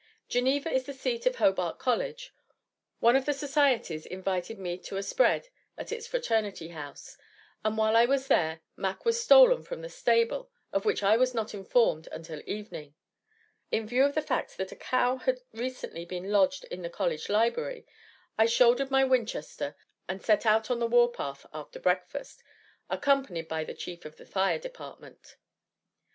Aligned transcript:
Geneva 0.27 0.67
is 0.71 0.85
the 0.85 0.95
seat 0.95 1.27
of 1.27 1.35
Hobart 1.35 1.77
College. 1.77 2.33
One 3.01 3.15
of 3.15 3.25
the 3.25 3.35
societies 3.35 4.07
invited 4.07 4.57
me 4.57 4.79
to 4.79 4.97
a 4.97 5.03
spread 5.03 5.49
at 5.77 5.91
its 5.91 6.07
fraternity 6.07 6.69
house; 6.69 7.17
and, 7.63 7.77
while 7.77 7.95
I 7.95 8.05
was 8.05 8.25
there, 8.25 8.61
Mac 8.75 9.05
was 9.05 9.21
stolen 9.21 9.61
from 9.61 9.81
the 9.83 9.89
stable, 9.89 10.49
of 10.73 10.85
which 10.85 11.03
I 11.03 11.17
was 11.17 11.35
not 11.35 11.53
informed 11.53 12.07
until 12.11 12.41
evening. 12.47 12.95
In 13.69 13.85
view 13.85 14.03
of 14.03 14.15
the 14.15 14.23
fact 14.23 14.57
that 14.57 14.71
a 14.71 14.75
cow 14.75 15.17
had 15.17 15.41
recently 15.53 16.03
been 16.05 16.31
lodged 16.31 16.63
in 16.71 16.81
the 16.81 16.89
college 16.89 17.29
library, 17.29 17.85
I 18.39 18.47
shouldered 18.47 18.89
my 18.89 19.03
Winchester 19.03 19.75
and 20.09 20.19
set 20.19 20.47
out 20.47 20.71
on 20.71 20.79
the 20.79 20.87
war 20.87 21.11
path 21.11 21.45
after 21.53 21.79
breakfast, 21.79 22.41
accompanied 22.89 23.47
by 23.47 23.63
the 23.63 23.75
Chief 23.75 24.03
of 24.05 24.15
the 24.15 24.25
Fire 24.25 24.57
Department. 24.57 25.35